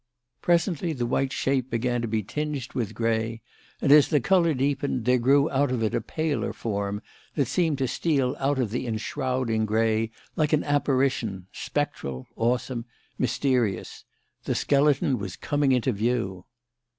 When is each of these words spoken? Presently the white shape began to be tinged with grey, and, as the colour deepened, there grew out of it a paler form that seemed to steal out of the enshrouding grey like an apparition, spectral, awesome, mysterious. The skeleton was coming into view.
Presently 0.41 0.93
the 0.93 1.05
white 1.05 1.31
shape 1.31 1.69
began 1.69 2.01
to 2.01 2.07
be 2.07 2.23
tinged 2.23 2.73
with 2.73 2.95
grey, 2.95 3.43
and, 3.79 3.91
as 3.91 4.07
the 4.07 4.19
colour 4.19 4.55
deepened, 4.55 5.05
there 5.05 5.19
grew 5.19 5.47
out 5.51 5.71
of 5.71 5.83
it 5.83 5.93
a 5.93 6.01
paler 6.01 6.53
form 6.53 7.03
that 7.35 7.45
seemed 7.45 7.77
to 7.77 7.87
steal 7.87 8.35
out 8.39 8.57
of 8.57 8.71
the 8.71 8.87
enshrouding 8.87 9.67
grey 9.67 10.09
like 10.35 10.53
an 10.53 10.63
apparition, 10.63 11.45
spectral, 11.51 12.25
awesome, 12.35 12.83
mysterious. 13.19 14.03
The 14.45 14.55
skeleton 14.55 15.19
was 15.19 15.35
coming 15.35 15.71
into 15.71 15.91
view. 15.91 16.45